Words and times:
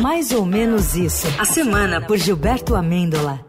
Mais 0.00 0.32
ou 0.32 0.44
menos 0.44 0.94
isso. 0.96 1.26
A 1.38 1.44
semana 1.44 2.00
por 2.00 2.16
Gilberto 2.16 2.74
Amêndola. 2.74 3.44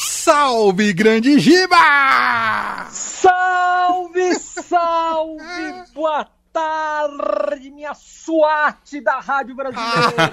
Salve, 0.00 0.92
grande 0.92 1.38
Giba! 1.38 2.86
Salve, 2.90 4.34
salve, 4.40 5.92
boa 5.94 6.26
tarde, 6.52 7.70
minha 7.70 7.94
SWAT 7.94 9.00
da 9.02 9.20
Rádio 9.20 9.54
Brasileira! 9.54 10.30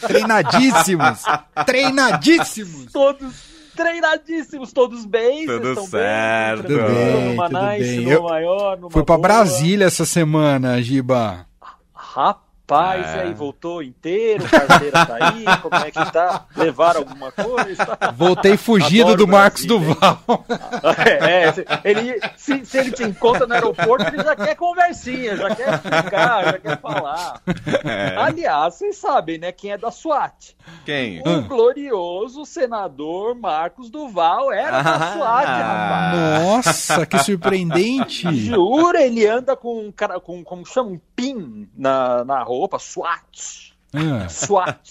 treinadíssimos! 0.06 1.22
Treinadíssimos! 1.66 2.92
Todos 2.92 3.55
treinadíssimos, 3.76 4.72
todos 4.72 5.04
bem? 5.04 5.46
Tudo 5.46 5.80
certo. 5.82 6.62
Tudo 6.62 6.82
bem, 6.82 7.30
numa 7.30 7.48
tudo 7.48 7.60
nice, 7.62 7.96
bem. 7.96 8.00
numa 8.04 8.12
Eu 8.14 8.22
maior, 8.22 8.76
numa 8.78 8.90
Fui 8.90 9.04
pra 9.04 9.16
boa. 9.16 9.28
Brasília 9.28 9.84
essa 9.84 10.04
semana, 10.04 10.80
Giba. 10.82 11.46
Rapaz, 11.94 12.45
É. 12.68 13.16
e 13.16 13.20
aí, 13.20 13.34
voltou 13.34 13.82
inteiro, 13.82 14.44
carteira 14.48 15.06
tá 15.06 15.16
aí, 15.20 15.44
como 15.62 15.74
é 15.76 15.90
que 15.90 16.12
tá? 16.12 16.46
Levaram 16.56 17.00
alguma 17.00 17.30
coisa? 17.30 17.98
Voltei 18.16 18.56
fugido 18.56 19.12
Adoro 19.12 19.18
do 19.18 19.28
Marcos. 19.28 19.64
Duval. 19.64 20.18
É, 21.06 21.42
é, 21.44 21.52
se- 21.52 21.64
ele, 21.84 22.20
se, 22.36 22.64
se 22.66 22.78
ele 22.78 22.90
te 22.90 23.02
encontra 23.04 23.46
no 23.46 23.54
aeroporto, 23.54 24.06
ele 24.08 24.22
já 24.22 24.34
quer 24.36 24.54
conversinha, 24.56 25.36
já 25.36 25.54
quer 25.54 25.78
ficar, 25.78 26.44
já 26.44 26.58
quer 26.58 26.80
falar. 26.80 27.40
É. 27.84 28.16
Aliás, 28.16 28.74
vocês 28.74 28.96
sabem, 28.96 29.38
né, 29.38 29.52
quem 29.52 29.72
é 29.72 29.78
da 29.78 29.90
SWAT? 29.90 30.56
Quem? 30.84 31.20
O 31.26 31.42
glorioso 31.42 32.44
senador 32.44 33.34
Marcos 33.34 33.90
Duval 33.90 34.52
era 34.52 34.82
da 34.82 34.94
Ah. 34.96 35.12
SWAT, 35.12 35.46
rapaz. 35.46 36.42
Nossa, 36.44 37.06
que 37.06 37.18
surpreendente. 37.18 38.32
Jura, 38.34 39.02
ele 39.02 39.26
anda 39.26 39.56
com 39.56 39.86
um 39.86 39.92
cara, 39.92 40.18
com, 40.20 40.42
como 40.44 40.64
chama, 40.66 40.90
um 40.90 41.00
pin 41.14 41.68
na, 41.76 42.24
na 42.24 42.42
roupa, 42.42 42.55
SWAT. 42.78 43.74
Ah, 43.92 44.28
SWAT. 44.28 44.90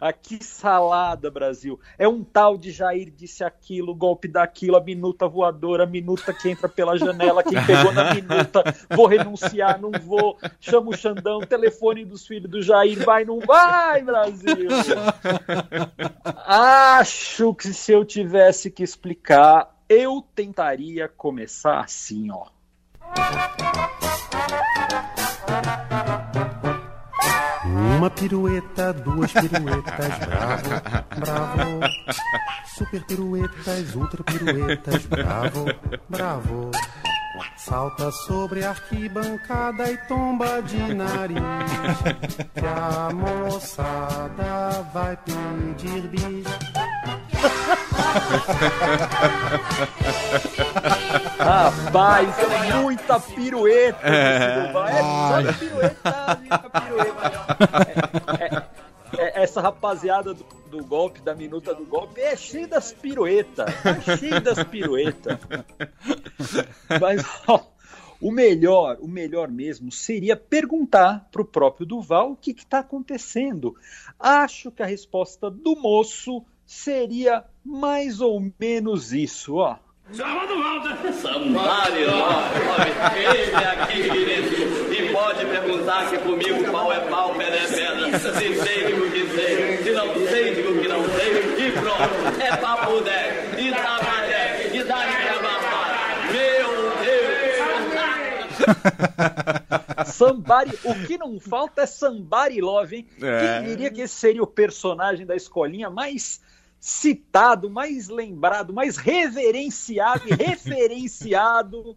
Ah, 0.00 0.14
que 0.14 0.42
salada, 0.42 1.30
Brasil. 1.30 1.78
É 1.98 2.08
um 2.08 2.24
tal 2.24 2.56
de 2.56 2.70
Jair 2.70 3.12
disse 3.14 3.44
aquilo, 3.44 3.94
golpe 3.94 4.26
daquilo, 4.26 4.76
a 4.76 4.80
minuta 4.80 5.28
voadora, 5.28 5.84
a 5.84 5.86
minuta 5.86 6.32
que 6.32 6.48
entra 6.48 6.70
pela 6.70 6.96
janela, 6.96 7.42
quem 7.42 7.62
pegou 7.66 7.92
na 7.92 8.14
minuta, 8.14 8.64
vou 8.88 9.06
renunciar, 9.06 9.78
não 9.78 9.90
vou, 9.90 10.38
chama 10.58 10.88
o 10.88 10.96
Xandão, 10.96 11.40
telefone 11.40 12.06
dos 12.06 12.26
filhos 12.26 12.50
do 12.50 12.62
Jair, 12.62 13.04
vai, 13.04 13.26
não 13.26 13.40
vai, 13.40 14.00
Brasil. 14.00 14.68
Acho 16.46 17.54
que 17.54 17.74
se 17.74 17.92
eu 17.92 18.02
tivesse 18.02 18.70
que 18.70 18.82
explicar, 18.82 19.76
eu 19.86 20.24
tentaria 20.34 21.08
começar 21.08 21.80
assim, 21.80 22.30
ó. 22.30 22.46
Pirueta, 28.20 28.92
duas 28.92 29.32
piruetas, 29.32 30.18
bravo, 30.18 30.70
bravo. 31.16 31.80
Super 32.66 33.04
piruetas, 33.06 33.94
ultra 33.94 34.22
piruetas, 34.24 35.06
bravo, 35.06 35.64
bravo. 36.06 36.70
Salta 37.56 38.10
sobre 38.10 38.62
a 38.62 38.70
arquibancada 38.70 39.90
e 39.90 39.96
tomba 40.06 40.60
de 40.60 40.94
nariz. 40.94 41.38
Que 42.54 42.66
a 42.66 43.10
moçada 43.10 44.82
vai 44.92 45.16
pedir 45.16 46.08
bis. 46.08 46.46
Rapaz, 51.38 52.38
é 52.38 52.74
muita 52.74 53.20
pirueta. 53.20 53.98
É. 54.06 54.70
É 54.70 55.02
só 55.02 55.52
pirueta, 55.58 56.38
muita 56.38 56.70
pirueta. 56.80 57.32
É, 58.38 58.44
é, 58.44 59.40
é, 59.40 59.42
essa 59.42 59.60
rapaziada 59.60 60.34
do, 60.34 60.44
do 60.70 60.84
golpe, 60.84 61.20
da 61.20 61.34
minuta 61.34 61.74
do 61.74 61.84
golpe, 61.84 62.20
é 62.20 62.36
cheio 62.36 62.68
das 62.68 62.92
piruetas. 62.92 63.66
É 63.84 64.16
cheio 64.16 64.40
das 64.40 64.62
piruetas. 64.64 65.38
Mas, 67.00 67.24
ó, 67.46 67.60
o 68.20 68.30
melhor, 68.30 68.98
o 69.00 69.08
melhor 69.08 69.48
mesmo 69.48 69.90
seria 69.90 70.36
perguntar 70.36 71.28
pro 71.32 71.44
próprio 71.44 71.86
Duval 71.86 72.32
o 72.32 72.36
que 72.36 72.50
está 72.50 72.80
acontecendo. 72.80 73.74
Acho 74.18 74.70
que 74.70 74.82
a 74.82 74.86
resposta 74.86 75.50
do 75.50 75.74
moço 75.76 76.44
seria 76.70 77.44
mais 77.64 78.20
ou 78.20 78.40
menos 78.58 79.12
isso, 79.12 79.56
ó. 79.56 79.76
Sambari, 81.20 82.02
ele 82.02 83.54
aqui, 83.56 84.08
querido, 84.08 84.92
e 84.92 85.12
pode 85.12 85.44
perguntar 85.46 86.06
aqui 86.06 86.18
comigo 86.18 86.70
qual 86.70 86.92
é 86.92 87.00
pau, 87.00 87.34
pedra 87.34 87.56
é 87.56 87.66
pedra. 87.66 88.18
Se 88.18 88.54
sei, 88.54 88.86
digo 88.86 89.10
que 89.10 89.26
sei, 89.34 89.78
se 89.78 89.90
não 89.90 90.14
sei, 90.28 90.54
digo 90.54 90.80
que 90.80 90.86
não 90.88 91.04
sei, 91.10 91.66
e 91.66 91.72
pronto, 91.72 92.40
é 92.40 92.56
papo 92.56 93.00
10, 93.00 93.58
e 93.58 93.70
dá 93.72 94.00
maré, 94.04 94.70
e 94.72 94.84
dá 94.84 94.96
minha 95.06 95.38
babá. 95.42 96.30
Meu 96.32 96.70
Deus! 100.06 100.14
Somebody, 100.14 100.78
o 100.84 100.94
que 101.06 101.18
não 101.18 101.40
falta 101.40 101.82
é 101.82 101.86
Somebody 101.86 102.60
Love, 102.60 102.96
hein? 102.96 103.06
É. 103.20 103.40
Quem 103.40 103.70
diria 103.70 103.90
que 103.90 104.02
esse 104.02 104.14
seria 104.14 104.42
o 104.42 104.46
personagem 104.46 105.26
da 105.26 105.34
escolinha 105.34 105.90
mais 105.90 106.40
citado, 106.80 107.68
mais 107.68 108.08
lembrado, 108.08 108.72
mais 108.72 108.96
reverenciado 108.96 110.22
e 110.26 110.32
referenciado 110.42 111.94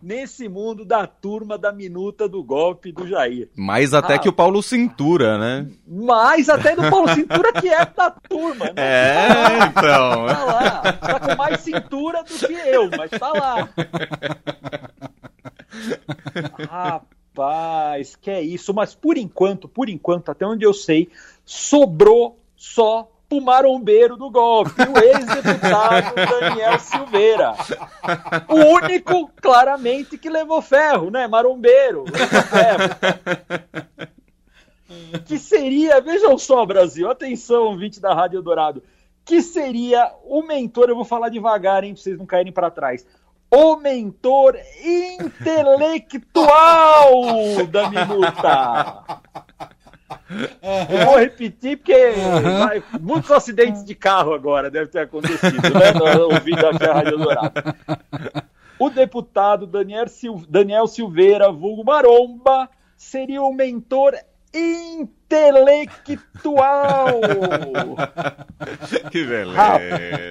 nesse 0.00 0.48
mundo 0.48 0.84
da 0.84 1.06
turma 1.06 1.56
da 1.56 1.70
minuta 1.70 2.28
do 2.28 2.42
golpe 2.42 2.90
do 2.90 3.06
Jair. 3.06 3.48
Mais 3.54 3.94
até 3.94 4.14
Ah. 4.14 4.18
que 4.18 4.28
o 4.28 4.32
Paulo 4.32 4.60
Cintura, 4.60 5.38
né? 5.38 5.70
Mais 5.86 6.48
até 6.48 6.74
do 6.74 6.90
Paulo 6.90 7.08
Cintura, 7.14 7.52
que 7.52 7.68
é 7.68 7.84
da 7.86 8.10
turma, 8.10 8.64
né? 8.66 8.72
É, 8.76 9.64
então. 9.66 10.26
Tá 10.26 10.44
lá, 10.44 10.92
tá 10.94 11.20
com 11.20 11.36
mais 11.36 11.60
cintura 11.60 12.24
do 12.24 12.34
que 12.34 12.52
eu, 12.52 12.90
mas 12.96 13.10
tá 13.10 13.32
lá. 13.32 13.68
Rapaz, 16.68 18.16
que 18.16 18.30
é 18.30 18.42
isso. 18.42 18.74
Mas 18.74 18.94
por 18.96 19.16
enquanto, 19.16 19.68
por 19.68 19.88
enquanto, 19.88 20.30
até 20.30 20.44
onde 20.44 20.64
eu 20.64 20.74
sei, 20.74 21.08
sobrou 21.44 22.40
só 22.56 23.08
pro 23.32 23.40
marombeiro 23.40 24.16
do 24.16 24.30
golpe, 24.30 24.72
o 24.82 24.98
ex-deputado 25.02 26.14
Daniel 26.40 26.78
Silveira. 26.78 27.54
O 28.48 28.56
único, 28.74 29.30
claramente, 29.40 30.18
que 30.18 30.28
levou 30.28 30.60
ferro, 30.60 31.10
né? 31.10 31.26
Marombeiro, 31.26 32.04
levou 32.04 32.42
ferro. 32.42 32.82
Que 35.24 35.38
seria, 35.38 36.02
vejam 36.02 36.36
só, 36.36 36.66
Brasil, 36.66 37.10
atenção, 37.10 37.64
ouvinte 37.64 37.98
da 37.98 38.12
Rádio 38.12 38.42
Dourado, 38.42 38.82
que 39.24 39.40
seria 39.40 40.12
o 40.24 40.42
mentor, 40.42 40.90
eu 40.90 40.96
vou 40.96 41.04
falar 41.04 41.30
devagar, 41.30 41.84
hein, 41.84 41.94
pra 41.94 42.02
vocês 42.02 42.18
não 42.18 42.26
caírem 42.26 42.52
para 42.52 42.70
trás. 42.70 43.06
O 43.50 43.76
mentor 43.76 44.58
intelectual 44.84 46.46
da 47.70 47.88
minuta. 47.88 49.04
Eu 50.90 51.06
vou 51.06 51.18
repetir 51.18 51.76
porque 51.78 52.12
vai- 52.58 52.82
muitos 53.00 53.30
acidentes 53.30 53.84
de 53.84 53.94
carro 53.94 54.32
agora 54.34 54.70
devem 54.70 54.88
ter 54.88 55.00
acontecido, 55.00 55.62
né? 55.70 55.92
Ouvindo 56.32 56.66
aqui 56.66 56.84
a 56.84 56.92
Rádio 56.94 57.18
Dourado. 57.18 57.52
O 58.78 58.88
deputado 58.90 59.66
Daniel, 59.66 60.08
Sil- 60.10 60.44
Daniel 60.48 60.86
Silveira, 60.86 61.50
vulgo 61.52 61.84
Maromba, 61.84 62.68
seria 62.96 63.42
o 63.42 63.52
mentor 63.52 64.14
intelectual. 64.54 67.20
Que 69.10 69.24
beleza. 69.24 69.56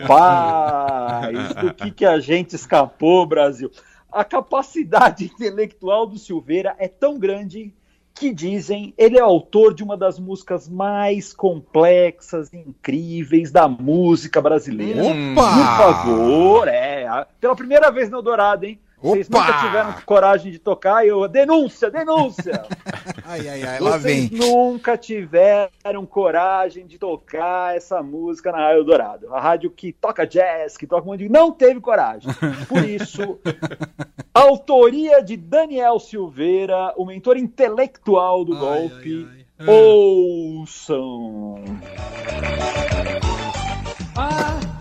Rapaz, 0.01 1.53
do 1.55 1.73
que, 1.73 1.91
que 1.91 2.05
a 2.05 2.19
gente 2.19 2.55
escapou, 2.55 3.25
Brasil? 3.25 3.69
A 4.11 4.23
capacidade 4.23 5.25
intelectual 5.33 6.05
do 6.07 6.17
Silveira 6.17 6.75
é 6.77 6.87
tão 6.87 7.17
grande 7.19 7.73
que 8.13 8.33
dizem 8.33 8.93
ele 8.97 9.17
é 9.17 9.21
autor 9.21 9.73
de 9.73 9.83
uma 9.83 9.97
das 9.97 10.19
músicas 10.19 10.67
mais 10.69 11.33
complexas 11.33 12.51
e 12.53 12.57
incríveis 12.57 13.51
da 13.51 13.67
música 13.67 14.41
brasileira. 14.41 15.03
Hum. 15.03 15.35
Por 15.35 15.43
Opa! 15.43 15.77
favor, 15.77 16.67
é. 16.67 17.25
Pela 17.39 17.55
primeira 17.55 17.91
vez 17.91 18.09
no 18.09 18.21
Dourado, 18.21 18.65
hein? 18.65 18.79
Vocês 19.01 19.27
Opa! 19.27 19.39
nunca 19.39 19.59
tiveram 19.59 19.93
coragem 20.05 20.51
de 20.51 20.59
tocar, 20.59 21.05
eu. 21.05 21.27
Denúncia, 21.27 21.89
denúncia! 21.89 22.63
Ai, 23.25 23.47
ai, 23.47 23.63
ai, 23.63 23.79
lá 23.79 23.97
Vocês 23.97 24.29
vem. 24.29 24.39
nunca 24.39 24.97
tiveram 24.97 26.05
coragem 26.05 26.85
de 26.85 26.97
tocar 26.97 27.75
essa 27.75 28.01
música 28.01 28.51
na 28.51 28.57
Rádio 28.57 28.83
Dourado. 28.83 29.33
A 29.33 29.39
rádio 29.39 29.69
que 29.69 29.91
toca 29.91 30.25
jazz, 30.25 30.77
que 30.77 30.87
toca 30.87 31.03
um 31.03 31.11
monte 31.11 31.23
de... 31.23 31.29
Não 31.29 31.51
teve 31.51 31.79
coragem. 31.79 32.31
Por 32.67 32.83
isso, 32.83 33.39
autoria 34.33 35.21
de 35.21 35.37
Daniel 35.37 35.99
Silveira, 35.99 36.93
o 36.97 37.05
mentor 37.05 37.37
intelectual 37.37 38.43
do 38.43 38.57
golpe. 38.57 39.27
Ouçam! 39.67 41.01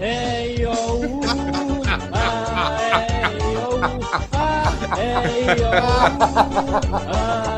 Ei, 0.02 0.64
oh, 0.64 1.20
ah, 1.86 2.78
ei, 2.80 3.56
oh, 3.56 3.80
ah, 4.32 4.72
ah, 4.82 5.24
ah, 5.52 6.08
ah, 7.06 7.49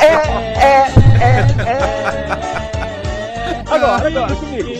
é, 0.00 0.06
é, 0.58 0.86
é, 1.20 1.32
é. 1.66 1.80
Agora, 3.70 4.06
agora, 4.08 4.34
comigo. 4.36 4.70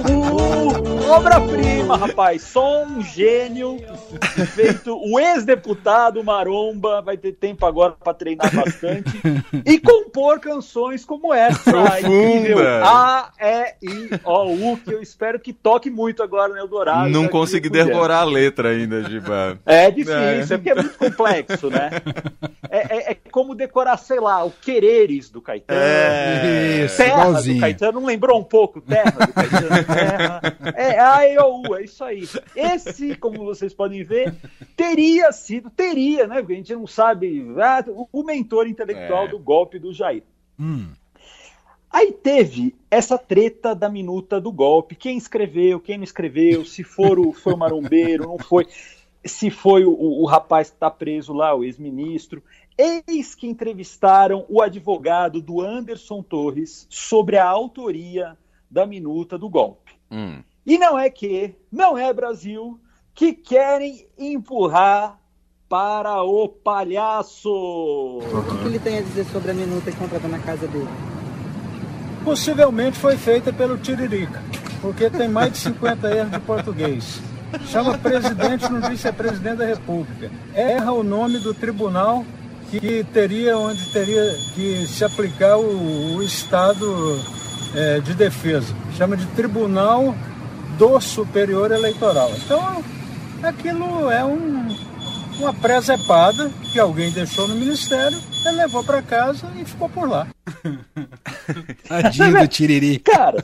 uh, 0.00 0.90
uh, 0.90 0.93
obra-prima, 1.10 1.96
rapaz. 1.96 2.42
Só 2.42 2.84
um 2.84 3.02
gênio 3.02 3.78
feito. 4.54 4.96
O 4.96 5.18
ex-deputado 5.18 6.22
Maromba 6.24 7.02
vai 7.02 7.16
ter 7.16 7.32
tempo 7.32 7.64
agora 7.66 7.92
para 7.92 8.14
treinar 8.14 8.54
bastante 8.54 9.10
e 9.64 9.78
compor 9.78 10.40
canções 10.40 11.04
como 11.04 11.32
essa. 11.32 11.70
incrível. 12.00 12.84
A, 12.84 13.30
E, 13.40 13.86
I, 13.86 14.10
O, 14.24 14.72
U, 14.72 14.76
que 14.76 14.92
eu 14.92 15.02
espero 15.02 15.38
que 15.38 15.52
toque 15.52 15.90
muito 15.90 16.22
agora 16.22 16.52
no 16.52 16.58
Eldorado. 16.58 17.08
Não 17.10 17.28
consegui 17.28 17.68
decorar 17.68 18.20
a 18.20 18.24
letra 18.24 18.70
ainda, 18.70 19.02
Giba. 19.08 19.58
É 19.66 19.90
difícil, 19.90 20.14
é. 20.14 20.58
Porque 20.58 20.70
é 20.70 20.74
muito 20.74 20.98
complexo, 20.98 21.70
né? 21.70 21.90
É, 22.70 22.96
é- 22.96 23.12
é 23.12 23.16
como 23.30 23.54
decorar, 23.54 23.96
sei 23.98 24.18
lá, 24.18 24.42
o 24.44 24.50
Quereres 24.50 25.30
do 25.30 25.40
Caetano. 25.40 25.78
É. 25.80 26.82
Isso, 26.86 26.96
Terra 26.96 27.14
do 27.24 27.28
igualzinho. 27.28 27.60
Caetano, 27.60 28.00
não 28.00 28.06
lembrou 28.08 28.40
um 28.40 28.42
pouco? 28.42 28.80
Terra 28.80 29.12
do 29.12 29.32
Caetano, 29.32 29.84
terra. 29.94 30.40
É 30.74 30.93
A, 30.98 31.26
E, 31.28 31.38
O, 31.38 31.62
U, 31.68 31.76
é 31.76 31.84
isso 31.84 32.02
aí. 32.04 32.22
Esse, 32.54 33.16
como 33.16 33.44
vocês 33.44 33.72
podem 33.74 34.02
ver, 34.04 34.34
teria 34.76 35.30
sido, 35.32 35.70
teria, 35.70 36.26
né? 36.26 36.36
Porque 36.40 36.52
a 36.52 36.56
gente 36.56 36.74
não 36.74 36.86
sabe, 36.86 37.46
ah, 37.60 37.84
o- 37.88 38.08
o 38.12 38.22
mentor 38.24 38.66
intelectual 38.66 39.24
É. 39.24 39.28
do 39.28 39.38
golpe 39.38 39.78
do 39.78 39.92
Jair. 39.92 40.22
Hum. 40.58 40.92
Aí 41.90 42.10
teve 42.10 42.74
essa 42.90 43.16
treta 43.16 43.72
da 43.74 43.88
minuta 43.88 44.40
do 44.40 44.50
golpe. 44.50 44.96
Quem 44.96 45.16
escreveu, 45.16 45.78
quem 45.78 45.96
não 45.96 46.04
escreveu, 46.04 46.64
se 46.64 46.82
for 46.82 47.18
o, 47.20 47.32
foi 47.32 47.54
o 47.54 47.56
marombeiro, 47.56 48.24
não 48.26 48.38
foi. 48.38 48.66
Se 49.24 49.48
foi 49.48 49.84
o, 49.84 49.92
o 49.96 50.26
rapaz 50.26 50.70
que 50.70 50.76
está 50.76 50.90
preso 50.90 51.32
lá, 51.32 51.54
o 51.54 51.62
ex-ministro. 51.64 52.42
Eis 52.76 53.36
que 53.36 53.46
entrevistaram 53.46 54.44
o 54.48 54.60
advogado 54.60 55.40
do 55.40 55.60
Anderson 55.60 56.20
Torres 56.22 56.86
sobre 56.90 57.38
a 57.38 57.46
autoria 57.48 58.36
da 58.68 58.84
minuta 58.84 59.38
do 59.38 59.48
golpe. 59.48 59.92
Hum. 60.10 60.42
E 60.66 60.78
não 60.78 60.98
é 60.98 61.10
que, 61.10 61.54
não 61.70 61.96
é 61.98 62.12
Brasil, 62.12 62.80
que 63.14 63.32
querem 63.32 64.06
empurrar 64.18 65.18
para 65.68 66.22
o 66.22 66.48
palhaço. 66.48 67.50
O 67.50 68.58
que 68.60 68.66
ele 68.66 68.78
tem 68.78 68.98
a 68.98 69.02
dizer 69.02 69.26
sobre 69.26 69.50
a 69.50 69.54
minuta 69.54 69.90
encontrada 69.90 70.26
na 70.26 70.38
casa 70.38 70.66
dele? 70.66 70.88
Possivelmente 72.24 72.98
foi 72.98 73.16
feita 73.18 73.52
pelo 73.52 73.76
Tiririca, 73.76 74.42
porque 74.80 75.10
tem 75.10 75.28
mais 75.28 75.52
de 75.52 75.58
50 75.58 76.16
erros 76.16 76.30
de 76.30 76.40
português. 76.40 77.20
Chama 77.66 77.98
presidente, 77.98 78.70
não 78.70 78.80
diz 78.80 79.00
se 79.00 79.08
é 79.08 79.12
presidente 79.12 79.58
da 79.58 79.66
República. 79.66 80.30
Erra 80.54 80.92
o 80.92 81.02
nome 81.02 81.38
do 81.38 81.52
tribunal 81.52 82.24
que 82.70 83.04
teria 83.12 83.58
onde 83.58 83.92
teria 83.92 84.34
que 84.54 84.86
se 84.86 85.04
aplicar 85.04 85.58
o, 85.58 86.16
o 86.16 86.22
estado 86.22 87.20
eh, 87.74 88.00
de 88.00 88.14
defesa. 88.14 88.74
Chama 88.96 89.16
de 89.16 89.26
Tribunal 89.28 90.14
do 90.78 91.00
Superior 91.00 91.70
Eleitoral. 91.70 92.30
Então, 92.44 92.82
aquilo 93.42 94.10
é 94.10 94.24
um, 94.24 94.76
uma 95.38 95.52
presepada 95.52 96.50
que 96.72 96.78
alguém 96.78 97.10
deixou 97.10 97.46
no 97.46 97.54
ministério, 97.54 98.18
ele 98.44 98.56
levou 98.56 98.82
para 98.82 99.02
casa 99.02 99.46
e 99.56 99.64
ficou 99.64 99.88
por 99.88 100.08
lá. 100.08 100.26
Tadinho 101.88 102.40
do 102.40 102.48
Tiriri. 102.48 102.98
Cara, 102.98 103.42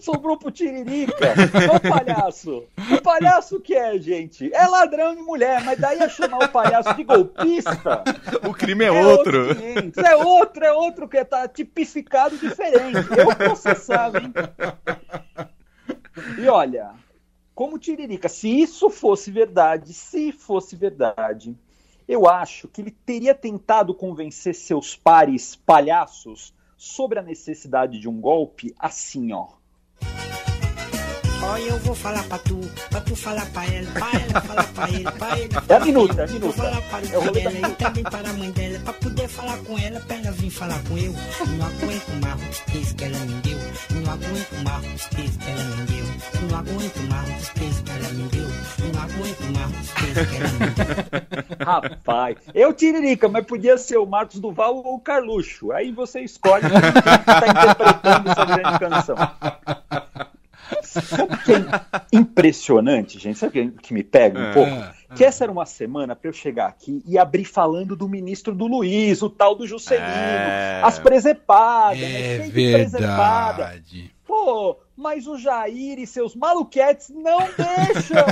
sobrou 0.00 0.38
pro 0.38 0.50
Tiririca. 0.50 1.34
Olha 1.54 1.76
o 1.76 1.80
palhaço. 1.80 2.64
O 2.90 3.02
palhaço 3.02 3.60
que 3.60 3.74
é, 3.74 3.98
gente? 3.98 4.52
É 4.52 4.66
ladrão 4.66 5.14
de 5.14 5.22
mulher, 5.22 5.62
mas 5.64 5.78
daí 5.78 5.98
é 5.98 6.08
chamar 6.08 6.44
o 6.44 6.48
palhaço 6.48 6.94
de 6.94 7.04
golpista. 7.04 8.02
O 8.48 8.54
crime 8.54 8.84
é, 8.84 8.90
outro. 8.90 9.54
500. 9.54 10.04
É 10.04 10.16
outro, 10.16 10.64
é 10.64 10.72
outro 10.72 11.08
que 11.08 11.24
tá 11.24 11.46
tipificado 11.46 12.36
diferente. 12.36 13.06
Eu 13.16 13.34
processava, 13.36 14.18
hein? 14.18 14.32
E 16.38 16.48
olha, 16.48 16.94
como 17.54 17.78
Tiririca, 17.78 18.28
se 18.28 18.48
isso 18.48 18.90
fosse 18.90 19.30
verdade, 19.30 19.92
se 19.92 20.32
fosse 20.32 20.74
verdade, 20.74 21.56
eu 22.08 22.28
acho 22.28 22.68
que 22.68 22.80
ele 22.80 22.90
teria 22.90 23.34
tentado 23.34 23.94
convencer 23.94 24.54
seus 24.54 24.96
pares 24.96 25.54
palhaços 25.54 26.54
sobre 26.76 27.18
a 27.18 27.22
necessidade 27.22 27.98
de 27.98 28.08
um 28.08 28.20
golpe 28.20 28.74
assim, 28.78 29.32
ó. 29.32 29.48
Olha, 31.46 31.62
eu 31.62 31.78
vou 31.80 31.94
falar 31.94 32.22
pra 32.24 32.38
tu, 32.38 32.58
pra 32.88 33.00
tu 33.02 33.14
falar 33.14 33.46
pra 33.46 33.64
ela, 33.66 33.90
pra 33.92 34.10
ela 34.18 34.40
falar 34.40 34.64
pra 34.64 34.88
ele, 34.88 35.10
pra 35.12 35.38
ele 35.38 35.48
É 35.68 35.74
a 35.74 35.80
minuta, 35.80 36.14
pra 36.14 36.22
é 36.22 36.26
a 36.26 36.28
ele, 36.30 36.38
minuta. 36.38 36.56
Vou 36.56 36.70
falar 36.70 36.82
para 36.82 37.06
o 37.06 37.18
o 37.18 37.24
rolê 37.24 37.42
da 37.42 37.50
dela 37.50 37.68
e 37.68 37.74
também 37.74 38.04
para 38.04 38.30
a 38.30 38.32
mãe 38.32 38.50
dela, 38.50 38.78
pra 38.80 38.92
poder 38.94 39.28
falar 39.28 39.58
com 39.58 39.78
ela, 39.78 40.00
pra 40.00 40.16
ela 40.16 40.32
vir 40.32 40.50
falar 40.50 40.82
com 40.88 40.96
eu. 40.98 41.12
Não 41.12 41.66
aguento 41.66 42.08
mais 42.22 42.50
os 42.50 42.58
três 42.60 42.92
que 42.92 43.04
ela 43.04 43.18
me 43.18 43.34
deu, 43.34 43.58
não 43.90 44.12
aguento 44.12 44.64
mais 44.64 44.94
os 44.94 45.04
três 45.06 45.36
que 45.36 45.50
ela 45.50 45.64
me 45.64 45.84
deu, 45.84 46.04
não 46.48 46.58
aguento 46.58 47.10
mais 47.10 47.42
os 47.42 47.48
três 47.50 47.80
que 47.80 47.90
ela 47.90 48.08
me 48.08 48.28
deu, 48.28 48.48
não 48.92 49.02
aguento 49.02 49.42
mais 49.54 49.80
os 49.80 49.90
três 49.92 50.28
que 50.28 50.36
ela 50.36 50.48
me 50.48 50.70
deu. 50.70 51.54
Rapaz, 51.64 52.36
eu 52.54 52.72
Tiririca, 52.72 53.28
mas 53.28 53.46
podia 53.46 53.78
ser 53.78 53.98
o 53.98 54.06
Marcos 54.06 54.40
Duval 54.40 54.76
ou 54.76 54.96
o 54.96 55.00
Carluxo. 55.00 55.72
Aí 55.72 55.92
você 55.92 56.20
escolhe 56.20 56.64
quem 56.68 56.78
está 56.78 57.48
interpretando 57.48 58.30
essa 58.30 58.44
grande 58.44 58.78
canção. 58.78 59.16
Sabe 61.00 61.34
o 61.34 61.38
que 61.38 61.52
é 61.52 62.00
impressionante, 62.12 63.18
gente? 63.18 63.38
Sabe 63.38 63.60
o 63.66 63.70
que- 63.72 63.82
que 63.82 63.94
me 63.94 64.02
pega 64.02 64.38
um 64.38 64.44
É. 64.44 64.52
pouco? 64.52 64.94
Que 65.16 65.24
essa 65.24 65.44
era 65.44 65.52
uma 65.52 65.66
semana 65.66 66.16
para 66.16 66.28
eu 66.28 66.32
chegar 66.32 66.66
aqui 66.66 67.02
e 67.06 67.16
abrir 67.18 67.44
falando 67.44 67.94
do 67.94 68.08
ministro 68.08 68.54
do 68.54 68.66
Luiz, 68.66 69.22
o 69.22 69.30
tal 69.30 69.54
do 69.54 69.66
Juscelino, 69.66 70.06
É. 70.06 70.80
as 70.82 70.98
presepadas, 70.98 72.00
né? 72.00 72.06
É 72.06 72.36
Cheio 72.38 72.52
de 72.52 72.72
presepada. 72.72 73.64
verdade. 73.64 74.14
Pô, 74.26 74.78
mas 74.96 75.26
o 75.28 75.36
Jair 75.38 75.98
e 75.98 76.06
seus 76.06 76.34
maluquetes 76.34 77.10
não 77.10 77.38
deixam! 77.40 78.24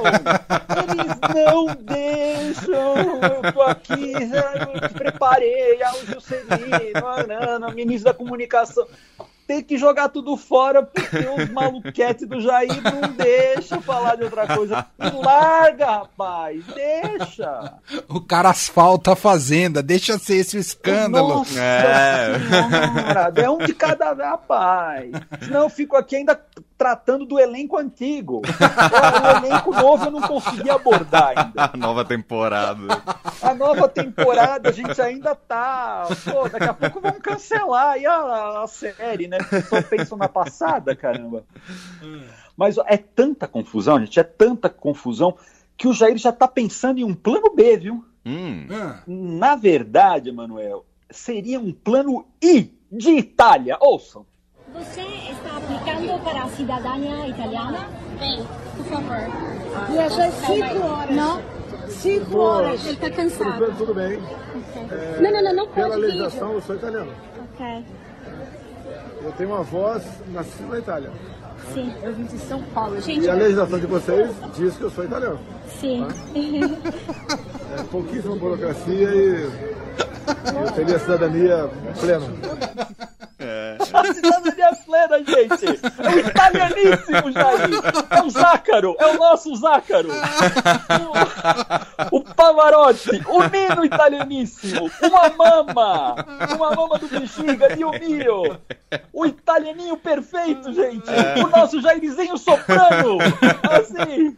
Eles 0.89 1.35
não 1.35 1.67
deixam! 1.77 2.97
Eu 3.45 3.53
tô 3.53 3.63
aqui, 3.63 4.13
eu 4.13 4.89
te 4.89 4.95
preparei, 4.95 5.83
ah, 5.83 5.95
o 5.95 6.07
Juscelino, 6.07 7.07
a 7.07 7.27
Nana, 7.27 7.69
o 7.69 7.75
ministro 7.75 8.11
da 8.13 8.15
comunicação. 8.17 8.87
Tem 9.47 9.63
que 9.63 9.77
jogar 9.77 10.09
tudo 10.09 10.37
fora 10.37 10.83
porque 10.83 11.17
os 11.17 11.49
maluquetes 11.53 12.27
do 12.27 12.41
Jair 12.41 12.81
não 12.83 13.13
deixam 13.13 13.81
falar 13.83 14.17
de 14.17 14.25
outra 14.25 14.47
coisa. 14.47 14.87
Larga, 14.99 15.87
rapaz! 15.87 16.65
Deixa! 16.75 17.75
O 18.09 18.21
cara 18.21 18.51
asfalta 18.51 19.13
a 19.13 19.17
fazenda, 19.17 19.83
deixa 19.83 20.19
ser 20.19 20.37
esse 20.37 20.57
o 20.57 20.61
escândalo. 20.61 21.29
Nossa 21.37 21.61
É. 21.61 22.39
senhora, 22.39 23.33
é 23.37 23.51
um 23.51 23.59
de 23.59 23.75
cada 23.75 24.15
vez, 24.15 24.29
rapaz. 24.29 25.11
Senão 25.43 25.63
eu 25.65 25.71
fico 25.71 25.97
aqui 25.97 26.17
ainda 26.17 26.41
tratando 26.77 27.25
do 27.25 27.39
elenco 27.39 27.77
antigo. 27.77 28.43
O 28.43 29.47
elenco 29.47 29.71
novo 29.73 30.07
eu 30.07 30.11
não 30.11 30.23
consegui 30.23 30.71
abordar 30.71 31.29
ainda. 31.37 31.65
A 31.73 31.77
nova 31.77 32.05
temporada. 32.05 33.03
A 33.41 33.55
nova 33.55 33.89
temporada 33.89 34.69
a 34.69 34.73
gente 34.73 35.01
ainda 35.01 35.35
tá. 35.35 36.09
Pô, 36.25 36.49
daqui 36.49 36.65
a 36.65 36.75
pouco 36.75 37.01
vamos 37.01 37.21
cancelar 37.21 37.93
aí 37.93 38.07
a, 38.07 38.63
a 38.63 38.67
série, 38.67 39.29
né? 39.29 39.39
Só 39.69 39.83
pensam 39.83 40.19
na 40.19 40.29
passada, 40.29 40.95
caramba. 40.95 41.45
Mas 42.57 42.77
é 42.87 42.97
tanta 42.97 43.47
confusão, 43.47 43.99
gente, 44.01 44.19
é 44.21 44.25
tanta 44.25 44.69
confusão 44.69 45.37
que 45.77 45.89
o 45.89 45.93
Jair 45.93 46.17
já 46.17 46.33
tá 46.33 46.47
pensando 46.47 46.99
em 46.99 47.05
um 47.05 47.15
plano 47.15 47.55
B, 47.55 47.77
viu? 47.77 48.05
Hum. 48.25 48.67
Na 49.07 49.57
verdade, 49.57 50.29
Emanuel, 50.29 50.85
seria 51.11 51.59
um 51.59 51.73
plano 51.73 52.25
I 52.43 52.73
de 52.91 53.11
Itália. 53.11 53.77
Ouçam. 53.81 54.27
Você 54.73 55.03
para 56.25 56.43
a 56.45 56.49
cidadania 56.49 57.29
italiana? 57.29 57.79
Sim, 58.19 58.47
por 58.77 58.87
favor. 58.87 59.87
Viajou 59.91 60.33
cinco 60.33 60.87
horas. 60.87 61.17
Não? 61.17 61.43
Cinco 61.89 62.39
horas. 62.39 62.85
Ele 62.85 62.95
está 62.95 63.11
cansado. 63.11 63.75
Tudo 63.77 63.95
bem. 63.95 64.19
Não, 65.21 65.31
não, 65.33 65.43
não, 65.43 65.53
não 65.55 65.67
Pela 65.69 65.89
pode 65.89 66.01
vídeo. 66.03 66.23
legislação, 66.23 66.53
eu 66.53 66.63
sou 66.63 66.77
italiano. 66.77 67.13
Ok. 67.55 67.85
Eu 69.25 69.33
tenho 69.33 69.51
uma 69.51 69.63
voz 69.63 70.03
nascida 70.33 70.69
na 70.69 70.79
Itália. 70.79 71.11
Sim, 71.73 71.95
eu 72.03 72.13
vim 72.13 72.25
de 72.25 72.39
São 72.39 72.61
Paulo. 72.75 73.01
Gente, 73.01 73.25
E 73.25 73.31
a 73.31 73.35
legislação 73.35 73.79
de 73.79 73.87
vocês 73.87 74.31
diz 74.57 74.77
que 74.77 74.83
eu 74.83 74.91
sou 74.91 75.05
italiano. 75.05 75.39
sim. 75.81 76.07
É 77.79 77.83
pouquíssima 77.85 78.37
burocracia 78.37 79.15
e 79.15 79.49
eu 80.55 80.73
teria 80.75 80.99
cidadania 80.99 81.71
plena. 81.99 82.27
a 83.95 84.13
cidadania 84.13 84.75
plena, 84.93 85.19
gente. 85.25 85.81
É 86.03 86.09
o 86.11 86.19
italianíssimo 86.19 87.33
Jair. 87.33 87.71
É 88.11 88.23
o 88.23 88.31
Zácaro, 88.31 88.97
é 88.99 89.07
o 89.07 89.19
nosso 89.19 89.57
Zácaro. 89.57 90.11
O, 92.11 92.19
o 92.19 92.35
Pavarotti, 92.35 93.23
o 93.27 93.43
Nino 93.49 93.85
italianíssimo. 93.87 94.91
Uma 95.03 95.31
mama, 95.31 96.15
uma 96.55 96.71
mama 96.73 96.99
do 96.99 97.09
bexiga 97.09 97.75
e 97.79 97.85
o 97.85 97.91
Mio. 97.93 98.61
O 99.13 99.25
italianinho 99.25 99.97
perfeito, 99.97 100.73
gente. 100.75 101.09
O 101.43 101.49
nosso 101.49 101.81
Jairzinho 101.81 102.37
soprano. 102.37 103.19
Assim. 103.71 104.37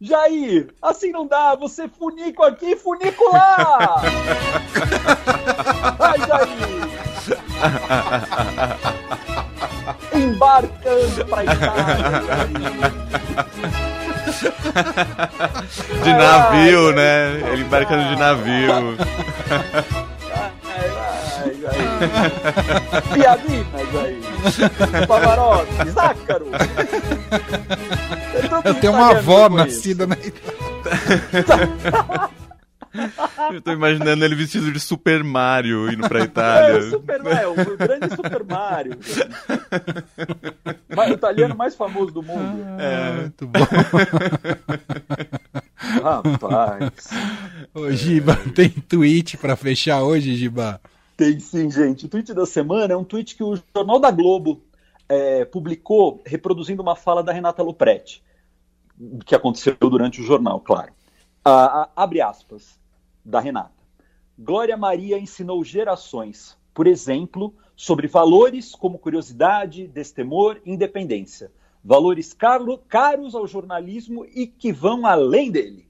Jair, 0.00 0.72
assim 0.80 1.10
não 1.10 1.26
dá, 1.26 1.56
você 1.56 1.88
funico 1.88 2.44
aqui, 2.44 2.76
funico 2.76 3.24
lá! 3.32 4.00
Vai, 5.98 6.18
Jair! 6.20 7.37
Embarcando 10.14 11.24
pra 11.26 11.44
Itália, 11.44 12.22
De 16.02 16.12
navio, 16.12 16.92
né? 16.92 17.40
Ele 17.52 17.62
embarcando 17.62 18.08
de 18.08 18.16
navio. 18.16 18.96
Vai, 20.28 20.50
vai, 20.90 21.54
Jair! 21.60 21.88
Piadina, 23.14 23.78
Jair! 23.92 24.18
Pavarotti, 25.06 25.90
Zácaro! 25.90 26.46
Eu 28.64 28.74
tenho 28.74 28.92
uma 28.92 29.10
avó 29.10 29.48
nascida 29.48 30.06
na 30.06 30.16
Eu 33.52 33.60
tô 33.60 33.72
imaginando 33.72 34.24
ele 34.24 34.34
vestido 34.34 34.72
de 34.72 34.80
Super 34.80 35.22
Mario 35.22 35.92
indo 35.92 36.08
pra 36.08 36.24
Itália. 36.24 36.76
É, 36.76 36.78
o 36.78 36.90
Super 36.90 37.22
Mario, 37.22 37.52
o 37.52 37.76
grande 37.76 38.14
Super 38.14 38.44
Mario. 38.44 38.98
o 40.96 41.12
italiano 41.12 41.56
mais 41.56 41.74
famoso 41.74 42.12
do 42.12 42.22
mundo. 42.22 42.64
É, 42.78 43.12
muito 43.20 43.46
bom. 43.46 43.58
Rapaz. 46.02 47.08
Ô, 47.74 47.90
Giba, 47.90 48.36
tem 48.54 48.70
tweet 48.70 49.36
pra 49.36 49.56
fechar 49.56 50.02
hoje, 50.02 50.36
Giba? 50.36 50.80
Tem 51.16 51.38
sim, 51.40 51.70
gente. 51.70 52.06
O 52.06 52.08
tweet 52.08 52.32
da 52.32 52.46
semana 52.46 52.94
é 52.94 52.96
um 52.96 53.04
tweet 53.04 53.34
que 53.36 53.42
o 53.42 53.58
Jornal 53.74 53.98
da 53.98 54.10
Globo 54.10 54.62
é, 55.08 55.44
publicou 55.44 56.22
reproduzindo 56.26 56.82
uma 56.82 56.94
fala 56.94 57.22
da 57.22 57.32
Renata 57.32 57.62
Lopretti, 57.62 58.22
que 59.24 59.34
aconteceu 59.34 59.76
durante 59.80 60.20
o 60.20 60.24
jornal, 60.24 60.60
claro. 60.60 60.92
Ah, 61.50 61.88
abre 61.96 62.20
aspas, 62.20 62.78
da 63.24 63.40
Renata. 63.40 63.72
Glória 64.38 64.76
Maria 64.76 65.18
ensinou 65.18 65.64
gerações, 65.64 66.56
por 66.74 66.86
exemplo, 66.86 67.54
sobre 67.74 68.06
valores 68.06 68.72
como 68.72 68.98
curiosidade, 68.98 69.88
destemor 69.88 70.60
e 70.64 70.72
independência. 70.72 71.50
Valores 71.82 72.34
caro, 72.34 72.76
caros 72.88 73.34
ao 73.34 73.46
jornalismo 73.46 74.26
e 74.34 74.46
que 74.46 74.72
vão 74.72 75.06
além 75.06 75.50
dele. 75.50 75.88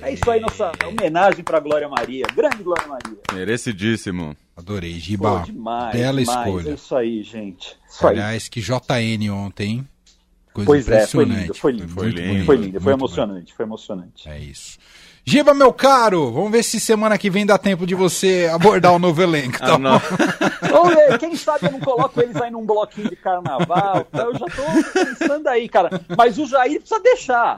É 0.00 0.12
isso 0.12 0.30
aí, 0.30 0.40
nossa 0.40 0.72
homenagem 0.86 1.44
para 1.44 1.60
Glória 1.60 1.88
Maria. 1.88 2.24
Grande 2.34 2.62
Glória 2.62 2.86
Maria. 2.86 3.18
Merecidíssimo. 3.32 4.36
Adorei, 4.56 4.98
Giba. 4.98 5.40
Pô, 5.40 5.44
demais, 5.44 5.96
Bela 5.96 6.20
demais. 6.20 6.46
escolha. 6.46 6.70
É 6.70 6.74
isso 6.74 6.96
aí, 6.96 7.22
gente. 7.22 7.76
Isso 7.88 8.06
aí. 8.06 8.14
Aliás, 8.14 8.48
que 8.48 8.60
JN 8.60 9.30
ontem, 9.32 9.70
hein? 9.70 9.88
Coisa 10.64 10.90
Pois 10.90 11.02
é, 11.02 11.06
foi 11.06 11.24
impressionante. 11.24 11.40
lindo, 11.42 11.54
foi 11.54 11.72
lindo. 11.72 11.88
Foi 11.88 12.02
muito 12.06 12.20
lindo. 12.20 12.44
Foi 12.44 12.56
lindo, 12.56 12.80
foi 12.80 12.92
emocionante, 12.92 13.54
foi 13.54 13.64
emocionante. 13.66 14.28
É 14.28 14.38
isso. 14.38 14.78
Giba, 15.28 15.52
meu 15.52 15.74
caro, 15.74 16.32
vamos 16.32 16.50
ver 16.50 16.62
se 16.62 16.80
semana 16.80 17.18
que 17.18 17.28
vem 17.28 17.44
dá 17.44 17.58
tempo 17.58 17.86
de 17.86 17.94
você 17.94 18.50
abordar 18.50 18.94
o 18.94 18.98
novo 18.98 19.20
elenco. 19.20 19.58
Tá 19.58 19.74
Ah, 19.74 19.78
não. 19.78 20.00
Vamos 20.70 20.94
ver, 20.96 21.18
quem 21.18 21.36
sabe 21.36 21.66
eu 21.66 21.72
não 21.72 21.80
coloco 21.80 22.18
eles 22.22 22.34
aí 22.36 22.50
num 22.50 22.64
bloquinho 22.64 23.10
de 23.10 23.16
carnaval. 23.16 24.06
tá? 24.10 24.22
Eu 24.22 24.32
já 24.32 24.46
tô 24.46 24.90
pensando 25.04 25.46
aí, 25.48 25.68
cara. 25.68 26.00
Mas 26.16 26.38
o 26.38 26.46
Jair 26.46 26.80
precisa 26.80 27.00
deixar. 27.02 27.56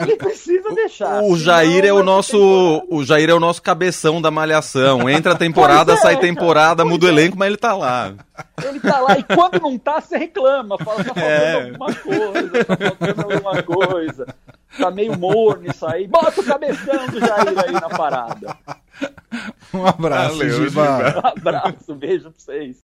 Ele 0.00 0.14
precisa 0.14 0.70
deixar. 0.76 1.24
O 1.24 1.36
Jair 1.36 1.84
é 1.84 1.92
o 1.92 2.04
nosso, 2.04 2.38
o 2.88 3.02
Jair 3.04 3.30
é 3.30 3.34
o 3.34 3.40
nosso 3.40 3.60
cabeção 3.60 4.22
da 4.22 4.30
malhação. 4.30 5.10
Entra 5.10 5.32
a 5.32 5.36
temporada, 5.36 5.94
é, 5.94 5.96
sai 5.96 6.20
temporada, 6.20 6.84
muda 6.84 7.06
o 7.06 7.08
é. 7.08 7.12
elenco, 7.12 7.36
mas 7.36 7.48
ele 7.48 7.56
tá 7.56 7.74
lá. 7.74 8.12
Ele 8.62 8.78
tá 8.78 9.00
lá 9.00 9.18
e 9.18 9.24
quando 9.24 9.60
não 9.60 9.76
tá, 9.76 10.00
você 10.00 10.18
reclama. 10.18 10.78
Fala, 10.78 10.98
tá 11.02 11.14
faltando 11.14 11.26
É. 11.26 11.62
alguma 11.64 11.94
coisa, 11.94 12.64
tá 12.64 12.76
faltando 12.76 13.34
alguma 13.34 13.62
coisa. 13.64 14.26
Tá 14.78 14.90
meio 14.90 15.18
morno 15.18 15.70
isso 15.70 15.86
aí. 15.86 16.06
Bota 16.06 16.40
o 16.40 16.44
cabeção 16.44 17.06
do 17.08 17.20
Jair 17.20 17.58
aí 17.64 17.72
na 17.72 17.88
parada. 17.88 18.56
Um 19.72 19.86
abraço, 19.86 20.38
Valeu, 20.38 20.50
Giba. 20.50 20.68
Giba. 20.68 21.22
Um 21.24 21.28
abraço, 21.28 21.94
beijo 21.94 22.30
pra 22.30 22.32
vocês. 22.36 22.76